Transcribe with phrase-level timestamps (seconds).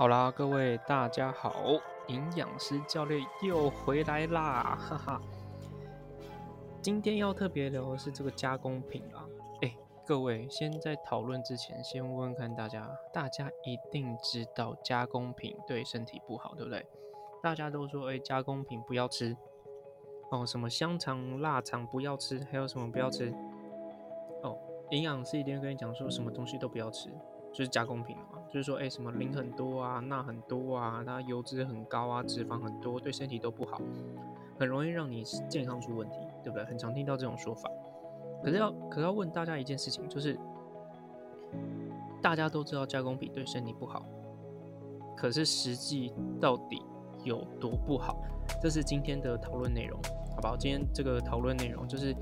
[0.00, 1.62] 好啦，各位大家好，
[2.06, 5.20] 营养师教练又回来啦，哈哈。
[6.80, 9.28] 今天要特别聊的是这个加工品啊，
[9.60, 9.76] 哎，
[10.06, 16.86] 各位先在讨论之前，先问问看大家，大家一定知道加工品对身体不好，对不对？
[17.42, 19.36] 大家都说，哎，加工品不要吃，
[20.30, 23.34] 哦，什么香肠、腊肠不要吃，还有什么不要吃？
[24.42, 24.56] 哦，
[24.92, 27.10] 营养师一定会跟你讲说，什么东西都不要吃。
[27.52, 33.80] 就是加工品嘛，就是说，哎，什么磷很多啊，钠很多啊，它油脂很高啊，脂肪很多，对身体都不好，
[34.58, 36.64] 很容易让你健康出问题，对不对？
[36.64, 37.68] 很常听到这种说法。
[38.42, 40.38] 可是要，可是要问大家一件事情，就是
[42.22, 44.06] 大家都知道加工品对身体不好，
[45.16, 46.82] 可是实际到底
[47.24, 48.16] 有多不好？
[48.62, 50.00] 这是今天的讨论内容，
[50.34, 50.56] 好不好？
[50.56, 52.14] 今天这个讨论内容就是。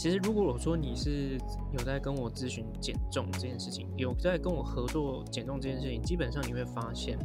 [0.00, 1.38] 其实，如果我说你是
[1.72, 7.18] 有在跟我咨询减重这件事情，有在跟我合作减重这件事情，基本上你会发现，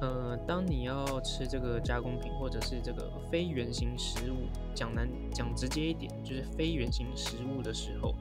[0.00, 8.16] 呃，当你要吃这个加工品或者是这个非原型食物，讲难讲直接一点，就是非原型食物的时候，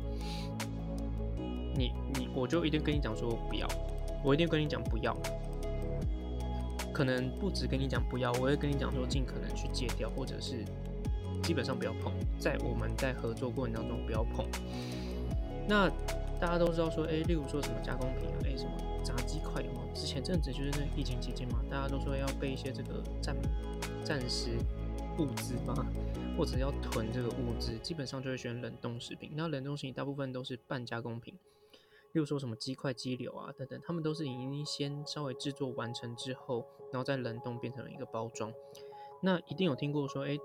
[1.76, 3.68] 你你我就一定跟你讲说不要，
[4.24, 5.12] 我一定跟你讲不要，
[6.94, 10.64] 可能不止跟你讲不要，我会跟你讲说尽可能去戒掉，或者是。
[11.42, 14.46] 基本上不要碰，在我们在合作过程当中不要碰。
[15.68, 15.90] 那
[16.40, 18.72] 大家都知道说，哎，例如说什么加工品啊，哎，什么
[19.04, 19.82] 炸鸡块有吗？
[19.94, 23.36] 之前阵子就是那疫情期间嘛，大家都说要备一些这个暂
[24.04, 24.58] 暂时
[25.18, 25.74] 物资嘛，
[26.38, 29.32] 或者要囤这个物资，基本上就会选冷冻食品。
[29.36, 31.34] 那冷冻食品大部分都是半加工品，
[32.12, 38.52] 例如说什么鸡块、鸡柳啊等等，他们都是已经先稍微制作完成之后，然后再冷冻变成了一个包装。
[39.22, 40.38] 那一定有听过说，哎。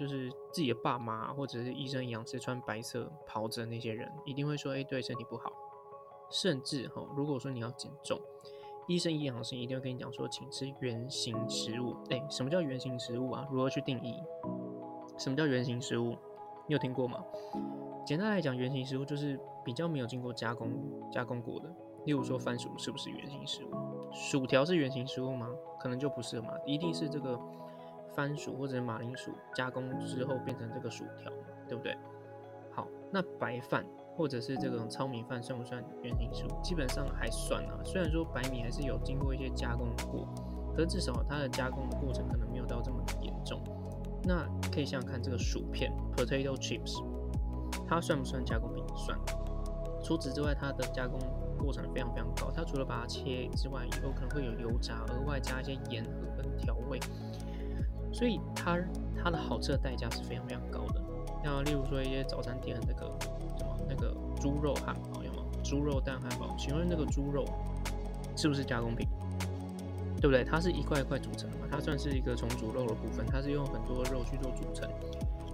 [0.00, 5.52] 就是自己的爸妈或者是医生、营养师穿白色袍子的那些人，一定会说：“哎，对身体不好。”
[6.32, 8.18] 甚至哈，如果说你要减重，
[8.88, 11.94] 医生、营养师一定会跟你讲说，请吃原形食物。
[12.08, 13.46] 哎，什么叫原形食物啊？
[13.50, 14.14] 如何去定义？
[15.18, 16.16] 什么叫原形食物？
[16.66, 17.22] 你有听过吗？
[18.06, 20.72] 简单来讲，原形食物就是比较没有经过加工、
[21.12, 21.70] 加工过的。
[22.06, 23.70] 例如说，番薯是不是原形食物？
[24.14, 25.46] 薯条是原形食物吗？
[25.78, 27.38] 可能就不是嘛，一定是这个。
[28.14, 31.30] 番薯或者马铃薯加工之后变成这个薯条，
[31.68, 31.96] 对不对？
[32.70, 33.84] 好，那白饭
[34.16, 36.48] 或者是这种糙米饭算不算原型食物？
[36.62, 37.80] 基本上还算啊。
[37.84, 40.28] 虽然说白米还是有经过一些加工过，
[40.76, 43.62] 可至少它的加工的过程可能没有到这么严重。
[44.22, 47.02] 那可以想想看，这个薯片 （potato chips）
[47.88, 48.84] 它算不算加工品？
[48.96, 49.18] 算。
[50.02, 51.18] 除此之外，它的加工
[51.58, 52.50] 过程非常非常高。
[52.50, 56.98] 它除了把它切之外，有可能会有油炸，额外加一些盐和跟调味。
[58.12, 58.78] 所以它
[59.22, 61.02] 它的好吃的代价是非常非常高的。
[61.42, 63.10] 那例如说一些早餐店的那个
[63.56, 65.42] 什么那个猪肉汉堡有吗？
[65.62, 67.44] 猪肉蛋汉堡，请问那个猪肉
[68.36, 69.06] 是不是加工品？
[70.20, 70.44] 对不对？
[70.44, 74.88] 它是一块一块组成的嘛，它算是一个重组肉的部分，它是用很多肉去做组成。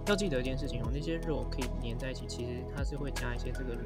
[0.07, 3.77] 要记得一件事情哦，那些肉可以粘在一起，其实它是会加一些这个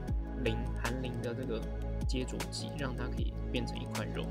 [0.44, 1.62] 磷含磷的这个
[2.08, 4.24] 接着剂，让它可以变成一块肉。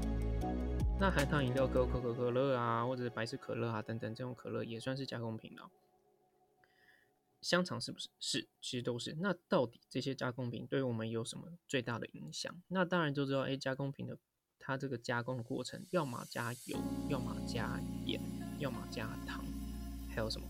[1.00, 5.62] 那含糖饮料，可口可可乐啊，或者是百事可乐啊等等，这种可乐也算是加工品的。
[7.40, 8.10] 香肠是不是？
[8.20, 9.16] 是，其实都是。
[9.18, 12.54] 那到底这些加工品对我们有什么最大的影响？
[12.68, 14.18] 那当然就知道，哎，加工品的
[14.58, 16.76] 它这个加工的过程，要么加油，
[17.08, 18.20] 要么加盐，
[18.58, 19.42] 要么加糖，
[20.10, 20.46] 还有什么？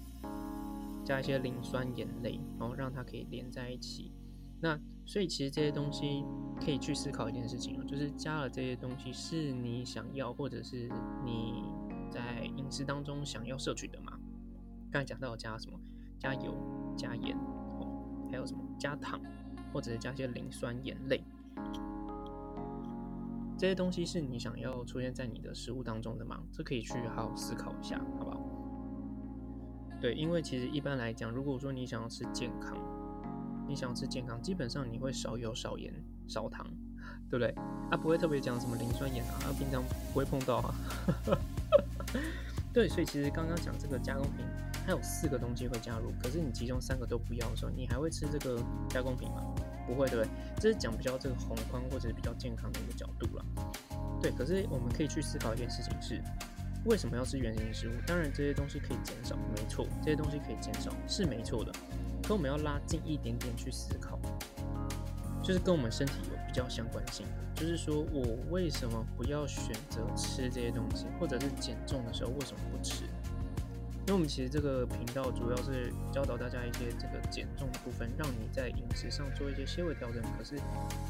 [1.04, 4.10] 加一些磷酸盐类，然后让它可以连在一起。
[4.60, 6.24] 那所以其实这些东西
[6.62, 10.88] 可以去思考一件事情哦，就是加了这些东西是你想要，或者是
[11.24, 11.64] 你
[12.10, 14.18] 在饮食当中想要摄取的吗？
[14.90, 15.78] 刚才讲到加什么？
[16.18, 16.54] 加油、
[16.96, 17.34] 加盐，
[17.78, 18.62] 哦，还有什么？
[18.78, 19.18] 加糖，
[19.72, 21.24] 或者是加些磷酸盐类，
[23.56, 26.42] 这些东西是你想要出现在你的食物当中的吗？
[26.52, 28.40] 这可以去好好思考一下，好不好？
[30.00, 32.76] 对，因为其实一般来讲，如果说你想要吃健康，
[33.70, 35.94] 你想吃健康，基本上你会少油、少盐、
[36.26, 36.66] 少糖，
[37.30, 37.54] 对不对？
[37.88, 39.80] 啊，不会特别讲什么磷酸盐啊，啊，平常
[40.12, 40.74] 不会碰到啊。
[42.74, 44.44] 对，所以其实刚刚讲这个加工品，
[44.84, 49.40] 它有四个东西会加入，可是你其中三个都不要的时候，你还会吃这个加工品吗？
[49.86, 50.28] 不会，对不对？
[50.56, 53.44] 这是讲比较这个宏观或者比较健康的一个角度了。
[54.20, 56.20] 对，可是我们可以去思考一件事情是，
[56.86, 57.92] 为什么要吃原型食物？
[58.04, 61.70] 当然这些东西可以减少，没错，这些东西可以减少是没错的。
[62.30, 64.16] 所以我们要拉近一点点去思考，
[65.42, 67.26] 就是跟我们身体有比较相关性。
[67.56, 73.02] 就是说我为什么不要选择吃这些东西，或者是减重的时候为什么不吃？
[74.06, 80.22] 因为我们其实这个频道主要是教导大家一些这个减重的部分，让你在饮食上做一些些微调整。
[80.38, 80.54] 可是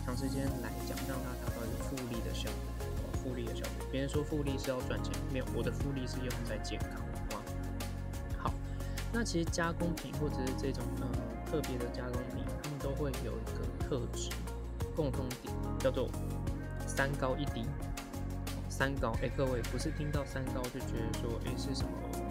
[0.06, 3.86] 长时间来讲，让它达到一个复利的效果，复利的效果。
[3.92, 7.02] 别人说复利是要赚钱，没有，我的复利是用在健康，
[9.12, 11.06] 那其实加工品或者是这种呃
[11.50, 14.30] 特别的加工品，他们都会有一个特质，
[14.94, 16.08] 共通点叫做
[16.86, 17.64] 三高一低。
[18.68, 21.90] 三高，哎，各位不是听到三高就觉得说，哎，是什么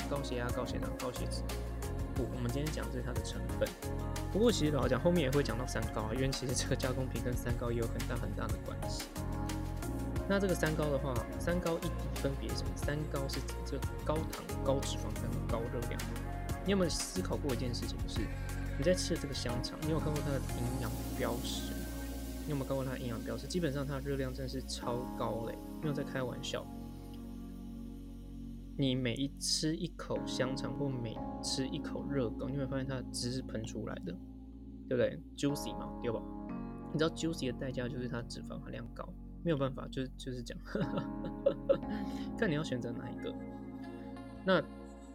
[0.10, 1.44] 高血压、高血糖、高血脂？
[2.16, 3.70] 不，我们今天讲的是它的成分。
[4.32, 9.04] 不过其实老实讲，后面也会讲到三高啊，因为其实这个加工品跟三高也有很大很大的关系。
[10.28, 12.72] 那这个三高的话，三高一低分别什么？
[12.76, 16.00] 三高是指这高糖、高脂肪跟高热量。
[16.70, 17.98] 你有没有思考过一件事情？
[18.08, 18.22] 是
[18.78, 21.74] 你在吃的这个香肠，你有看过它的营养标识？
[22.46, 23.48] 你有没有看过它的营养标识？
[23.48, 25.58] 基本上它的热量真的是超高嘞。
[25.82, 26.64] 没有在开玩笑，
[28.78, 34.16] 你每一吃一口香肠或每吃一口热狗，你会发现它的汁是喷出来的，
[34.88, 36.22] 对不对？Juicy 嘛，对吧？
[36.94, 39.12] 你知道 Juicy 的代价就是它脂肪含量高，
[39.44, 40.56] 没有办法，就是就是讲。
[42.38, 43.34] 看你要选择哪一个。
[44.46, 44.64] 那，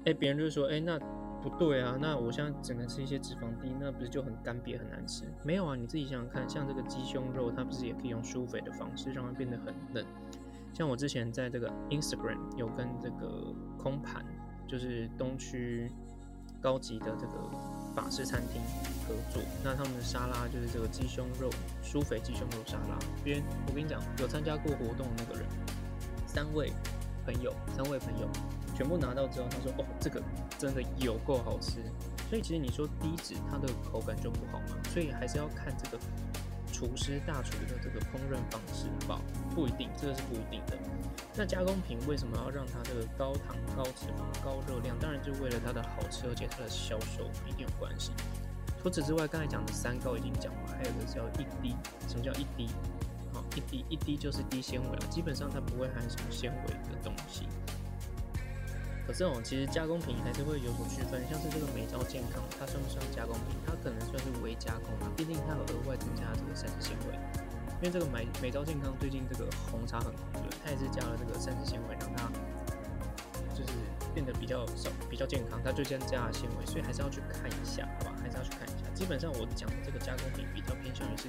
[0.05, 0.99] 哎，别人就说，哎，那。
[1.45, 5.25] 不对啊，那我现在只能吃一些脂肪低，那不是就很干瘪很难吃？
[5.43, 10.03] 没有啊，你自己想想看，像这个鸡胸肉，它不是也可以用舒肥的方式让它变得很嫩？
[10.73, 14.25] 像我之前在这个 Instagram 有跟这个空盘，
[14.67, 15.93] 就是东区
[16.63, 17.51] 高级的这个
[17.95, 18.63] 法式餐厅
[19.07, 21.51] 合作，那他们的沙拉就是这个鸡胸肉
[21.83, 22.99] 舒肥鸡胸肉沙拉。
[23.23, 25.47] 别我跟你讲，有参加过活动的那个人，
[26.27, 26.73] 三位
[27.27, 28.27] 朋友，三位朋友。
[28.75, 30.21] 全部拿到之后，他说：“哦，这个
[30.59, 31.79] 真的有够好吃。”
[32.29, 34.77] 所以其实你说低脂，它的口感就不好嘛？
[34.91, 35.99] 所以还是要看这个
[36.73, 39.63] 厨师大厨的这个烹饪方式，好不？
[39.63, 40.77] 不一定，这个是不一定的。
[41.37, 44.99] 那加工品为什么要让它这个高糖、高脂肪、高热量？
[44.99, 48.13] 当然就为了它的好吃，而且它的销售一定有关系。
[48.83, 51.75] 除此之外，刚才讲的三高已经讲完，还有一个叫一滴。
[52.09, 52.69] 什么叫一滴？
[53.33, 57.49] 好，一滴一滴就是低纤维了，基本上它不会含什么纤维的东西。
[59.07, 63.57] 可这种其实加工品还是会有所区分，像是这个美招健康，它算不算加工品？
[63.67, 67.15] 它可能算是微加工啊，毕竟它有额外增加这个膳食纤维。
[67.83, 72.33] 因为这个美美招健康最近这个红茶很红的，它也是加了这个膳食纤维，让它
[73.53, 73.77] 就是
[74.15, 75.61] 变得比较少、比较健康。
[75.63, 78.17] 它就先加了纤维，所以还是要去看一下，好吧？
[78.23, 78.89] 还是要去看一下。
[78.95, 81.29] 基本上我讲的这个加工品比较偏向于是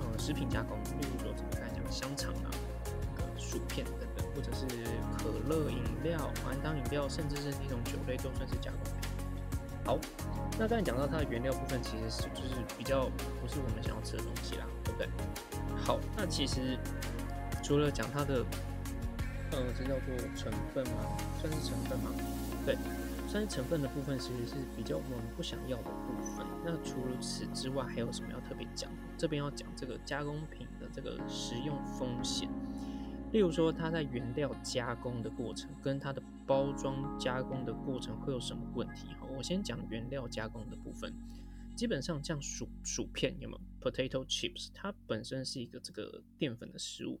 [0.00, 2.50] 呃食品加工，例如说怎么刚才讲香肠啊、
[3.38, 3.86] 薯片。
[4.34, 4.66] 或者是
[5.18, 9.10] 可乐饮料、含糖饮料，甚至是那种酒类，都算是加工品。
[9.84, 9.98] 好，
[10.58, 15.08] 那刚才讲到它的原料部分，其实是就是比较不是我们想要吃的东西啦，对不对？
[15.84, 16.78] 好，那其实
[17.62, 18.44] 除了讲它的，
[19.50, 21.16] 呃，这叫做成分吗？
[21.40, 22.10] 算是成分吗？
[22.64, 22.76] 对，
[23.26, 26.46] 算是成分的部分，其实是比较我们不想要的部分。
[26.64, 28.88] 那除此之外，还有什么要特别讲？
[29.18, 32.48] 这边要讲这个加工品的这个食用风险。
[33.32, 39.06] 例如说，它在原料加工的过程跟它的包装加工的过程会有什么问题？
[39.18, 41.14] 哈，我先讲原料加工的部分。
[41.74, 44.68] 基本上，像薯薯片有没有 potato chips？
[44.74, 47.18] 它本身是一个这个淀粉的食物。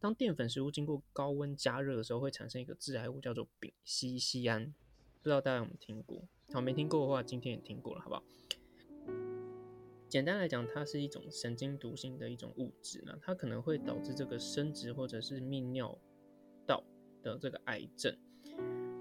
[0.00, 4.74] 当淀粉食物经过高温加热的时候，会产生一个致癌物，叫做丙烯酰胺。
[5.22, 6.24] 不知道大家有没有听过？
[6.52, 8.24] 好，没听过的话，今天也听过了，好不好？
[10.08, 15.98] 简单来讲，它是一种神经毒性的一种物质呢，它可能会导致这个生殖或者是泌尿
[16.64, 16.84] 道
[17.22, 18.16] 的这个癌症。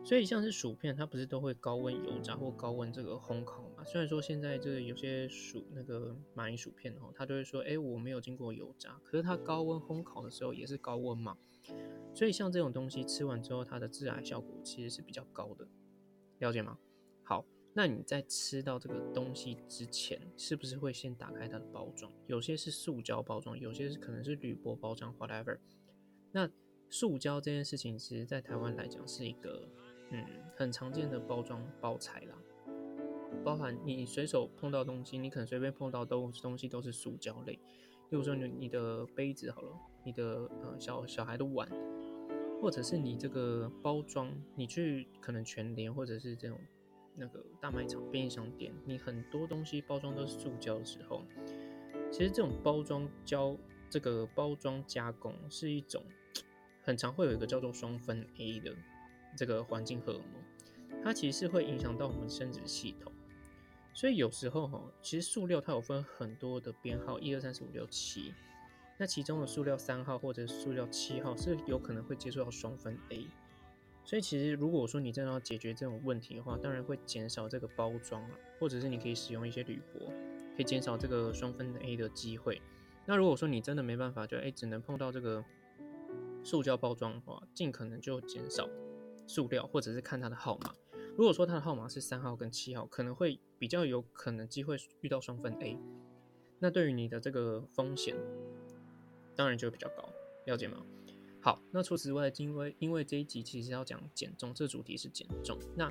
[0.04, 3.84] 所以像是薯片，它不是都会高温油炸或高温这个烘烤嘛？
[3.86, 11.38] 虽然说现在这个有些薯那个马铃薯片哦，它都会说，哎，我没有经过油炸，可是它高温烘烤的时候也是高温嘛。
[12.14, 15.68] 所以像这种东西吃完之后，它的致癌效果其实是比较高的，
[16.40, 16.78] 了解吗？
[17.24, 17.46] 好。
[17.78, 22.10] 那你在吃到这个东西之前，是不是会先打开它的包装？
[22.26, 25.58] 有些是塑胶包装，有些是可能是铝箔包装，whatever。
[26.32, 26.50] 那
[26.90, 29.68] 塑胶这件事情，其实在台湾来讲是一个
[30.12, 32.38] 嗯很常见的包装包材啦。
[33.44, 37.56] 包含你随手碰到东西，你可能随便碰到都东西都是塑胶类。
[37.56, 41.70] 例如说你你的杯子好了，你的呃小小孩的碗，
[42.62, 46.58] 或者是你这个包装，你去可能全联或者是这种。
[47.16, 51.24] 那个大卖场、便利商店，你很多东西包装都是塑胶的时候，
[52.12, 53.58] 其实这种包装胶、
[53.90, 56.04] 这个包装加工是一种
[56.82, 58.76] 很常会有一个叫做双酚 A 的
[59.38, 63.12] 这个环境荷尔蒙，它其实是会影响到我们生殖系统。
[63.94, 68.34] 所以有时候哈，其实塑料它有分很多的编号，一二三四五六七，
[68.98, 73.26] 那其中的塑料三号或者塑料七号是有可能会接触到双酚 A。
[74.06, 80.06] 所以其实，如果说你真的要解决这种问题的话，当然会减少这个包装啊，或者是你可以使用一些铝箔，
[80.56, 82.62] 可以减少这个双酚 A 的机会。
[83.08, 85.44] 那如果说你真的没办法，就哎只能碰到这个
[86.44, 88.70] 塑胶包装的话，尽可能就减少
[89.26, 90.72] 塑料，或者是看它的号码。
[91.18, 95.78] 如果说它的号码是三号跟七号，可能会比较有可能机会遇到双分 A，
[96.60, 98.16] 那对于你的这个风险，
[99.36, 100.10] 当然就比较高，
[100.46, 100.86] 了解吗？
[101.46, 105.88] 好，那除此之外，因为因为这一集其实要讲减重，这主题是减重，那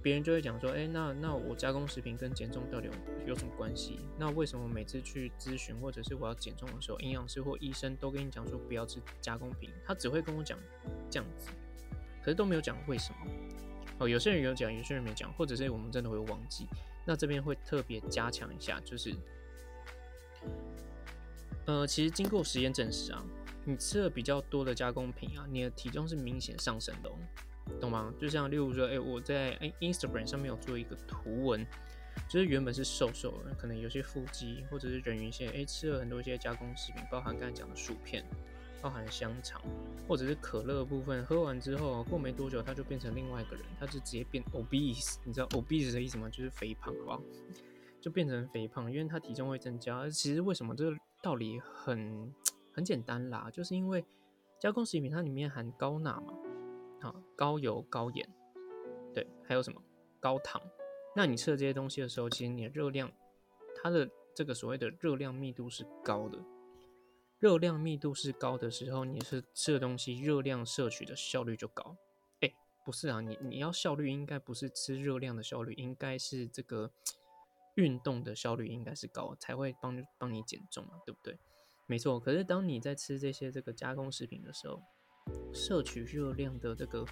[0.00, 3.98] 别人就会讲说，哎，那那我加工食品跟减重到底有有什么关系？
[4.16, 10.56] 那为什么每次去咨询或者是我要减重的时候，营养师或医生都跟你讲说不要吃加工品，他只会跟我讲
[11.10, 11.48] 这样子，
[12.22, 13.32] 可是都没有讲为什么。
[13.98, 16.68] 哦，有些人有讲，有些人没讲，或者是我们真的会忘记。
[17.04, 19.12] 那这边会特别加强一下，就是，
[21.66, 23.20] 呃，其实经过实验证实啊，
[23.64, 27.10] 你吃了比较多的加工品啊，你的体重是明显上升的，
[27.80, 28.12] 懂吗？
[28.18, 31.66] 就像例如说，哎，我在哎 Instagram 上面有做一个图文，
[32.28, 38.24] 就是原本是瘦瘦的，可能有些腹肌或者是人鱼线，哎，吃了很多一些加工食品，包含刚才讲的薯片。
[38.80, 39.62] 包含香肠
[40.08, 45.18] 或者是可乐部分，喝完之后过没多久，他就变成另外一个人，他就直接变 obese。
[45.22, 46.28] 你知道 obese 的意思吗？
[46.28, 47.22] 就是肥胖，好不好？
[48.00, 50.10] 就变成肥胖，因为他体重会增加。
[50.10, 52.28] 其实为什么这个道理很
[52.72, 54.04] 很简单啦，就是因为
[54.58, 56.34] 加工食品它里面含高钠嘛，
[57.00, 58.28] 啊，高油、高盐，
[59.12, 59.82] 对，还有什么
[60.20, 60.60] 高糖？
[61.14, 63.12] 那你吃了这些东西的时候，其实你的热量，
[63.76, 66.38] 它的这个所谓的热量密度是高的。
[67.38, 71.96] 热量密度是高的时候，你是吃的东西热量摄取的效率就高。
[72.40, 76.92] 哎，不是啊，你你要效率应该不是吃热量的效率，应该是这个
[77.74, 81.36] 运动的效率应该是高，才会帮帮你减重嘛，对不对？
[81.86, 82.18] 没错。
[82.18, 84.82] 可是当你在吃这些这个加工食品的时候，
[85.52, 87.04] 摄取热量的这个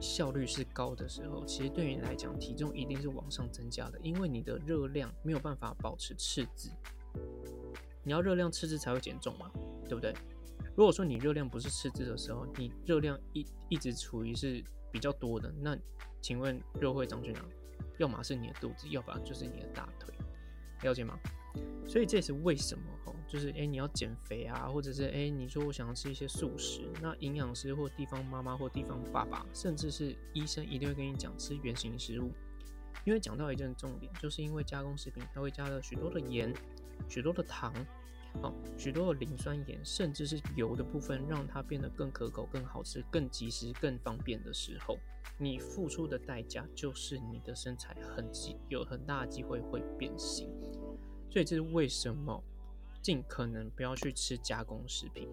[0.00, 6.70] 效率是高的时候，其实对你来讲，体重一定是往上增加的，因为你的热量没有办法保持赤字。
[8.04, 9.50] 你要热量赤字才会减重嘛，
[9.88, 10.14] 对不对？
[10.76, 14.62] 如果说你热量不是赤字的时候，你热量一一直处于是
[14.92, 15.76] 比较多的，那
[16.20, 17.44] 请问肉会长去哪？
[17.98, 20.14] 要么是你的肚子，要不然就是你的大腿，
[20.82, 21.18] 了解吗？
[21.86, 22.84] 所以这也是为什么，
[23.30, 32.32] 就是诶，你要减肥啊，或者是诶，你说我想要吃一些素食，那营养师或地方妈妈或地方爸爸，甚至是医生一定会跟你讲吃原形食物，
[33.04, 36.52] 因为讲到一件重点，就是因为加工食品它会加了许多的盐。
[37.08, 37.72] 许多的糖，
[38.42, 44.98] 好，许多的磷酸盐，甚至是油的部分，让它变得更可口、更好吃、更及时、更方便的时候，
[45.38, 50.50] 你付出的代价就是你的身材很机有很大的机会会变形。
[51.30, 52.44] 所以这是为什么
[53.02, 55.28] 尽可能不要去吃加工食品。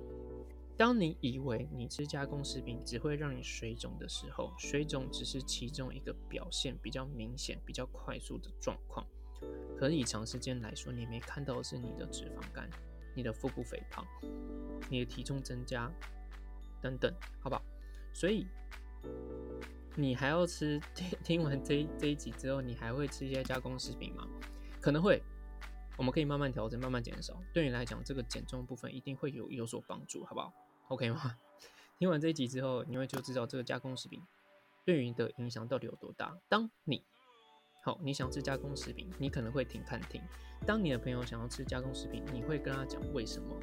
[0.77, 9.05] 当你以为你吃加工食品只会让你水肿的时候，水肿只是其中一个表现比较明显、比较快速的状况。
[9.75, 12.69] 可是以长时间来说，你没看到的是你的脂肪肝、
[13.15, 14.05] 你的腹部肥胖、
[14.89, 15.91] 你的体重增加
[16.81, 17.62] 等等，好不好？
[18.13, 18.45] 所以
[19.95, 20.79] 你还要吃？
[20.93, 24.27] 听听完这这一集之后，你还会吃一些加工食品吗？
[24.79, 25.21] 可能会，
[25.98, 27.42] 我们可以慢慢调整，慢慢减少。
[27.54, 30.54] 对你来讲，这个减重部分一定会有有所帮助，好不好
[30.89, 31.38] ？OK 吗？
[31.98, 34.22] 听完这一集之后，你会就知道这个加工食品
[34.86, 36.38] 对于你的影响到底有多大。
[36.48, 37.04] 当你
[37.84, 40.22] 好，你想吃加工食品，你可能会停看停。
[40.66, 43.60] 当你的朋友想要吃加工食品，你会跟他讲为什么？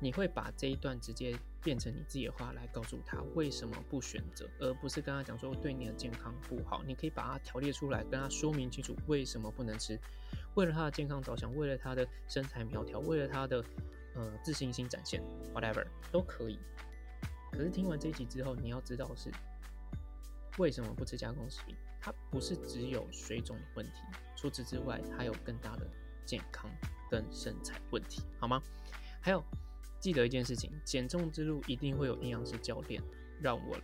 [0.00, 6.84] 你会把这一段直接变成你自己的话来告诉他为什么不选择，而不是跟他讲说对你的健康不好。
[6.84, 9.98] 你可以把它条列出来，跟他说明清楚为什么不能吃。
[10.58, 13.64] 为了他的健康着想，为了他的身材苗条，为了他的
[14.16, 15.22] 呃自信心展现
[15.54, 16.58] ，whatever 都可以。
[17.52, 19.30] 可是听完这一集之后，你要知道是
[20.58, 21.76] 为什么不吃加工食品。
[22.00, 24.02] 它不是只有水肿的问题，
[24.36, 25.88] 除此之外，还有更大的
[26.24, 26.68] 健康
[27.08, 28.60] 跟身材问题，好吗？
[29.20, 29.44] 还有，
[30.00, 33.00] 记得一件事情，减重之路一定会有营养师教练，
[33.40, 33.76] 让我